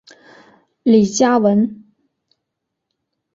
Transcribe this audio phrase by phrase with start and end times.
[0.81, 1.85] 李嘉文。